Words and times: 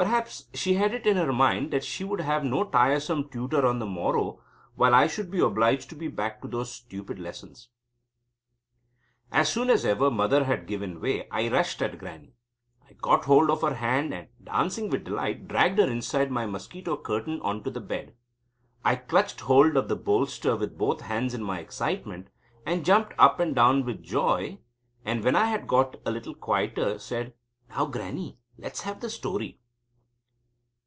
Perhaps 0.00 0.44
she 0.54 0.74
had 0.74 0.94
it 0.94 1.08
in 1.08 1.16
her 1.16 1.32
mind 1.32 1.72
that 1.72 1.82
she 1.84 2.04
would 2.04 2.20
have 2.20 2.44
no 2.44 2.62
tiresome 2.62 3.28
tutor 3.30 3.66
on 3.66 3.80
the 3.80 3.84
morrow, 3.84 4.40
while 4.76 4.94
I 4.94 5.08
should 5.08 5.28
be 5.28 5.40
obliged 5.40 5.88
to 5.90 5.96
be 5.96 6.06
back 6.06 6.40
to 6.40 6.46
those 6.46 6.72
stupid 6.72 7.18
lessons. 7.18 7.66
As 9.32 9.48
soon 9.52 9.70
as 9.70 9.84
ever 9.84 10.08
Mother 10.08 10.44
had 10.44 10.68
given 10.68 11.00
way, 11.00 11.28
I 11.30 11.48
rushed 11.48 11.82
at 11.82 11.98
Grannie. 11.98 12.36
I 12.88 12.92
got 12.92 13.24
hold 13.24 13.50
of 13.50 13.62
her 13.62 13.74
hand, 13.74 14.14
and, 14.14 14.28
dancing 14.40 14.88
with 14.88 15.02
delight, 15.02 15.48
dragged 15.48 15.80
her 15.80 15.90
inside 15.90 16.30
my 16.30 16.46
mosquito 16.46 16.96
curtain 16.96 17.40
on 17.40 17.64
to 17.64 17.70
the 17.72 17.80
bed. 17.80 18.14
I 18.84 18.94
clutched 18.94 19.40
hold 19.40 19.76
of 19.76 19.88
the 19.88 19.96
bolster 19.96 20.54
with 20.54 20.78
both 20.78 21.00
hands 21.00 21.34
in 21.34 21.42
my 21.42 21.58
excitement, 21.58 22.28
and 22.64 22.84
jumped 22.84 23.14
up 23.18 23.40
and 23.40 23.52
down 23.52 23.84
with 23.84 24.04
joy, 24.04 24.60
and 25.04 25.24
when 25.24 25.34
I 25.34 25.46
had 25.46 25.66
got 25.66 25.96
a 26.06 26.12
little 26.12 26.36
quieter, 26.36 27.00
said: 27.00 27.34
"Now, 27.68 27.86
Grannie, 27.86 28.38
let' 28.58 28.74
s 28.74 28.82
have 28.82 29.00
the 29.00 29.10
story!" 29.10 29.58